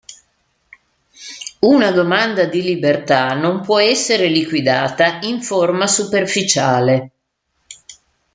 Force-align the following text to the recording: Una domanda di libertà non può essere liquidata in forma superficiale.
Una 1.59 1.91
domanda 1.91 2.45
di 2.45 2.63
libertà 2.63 3.35
non 3.35 3.61
può 3.61 3.77
essere 3.77 4.29
liquidata 4.29 5.19
in 5.21 5.43
forma 5.43 5.85
superficiale. 5.85 7.11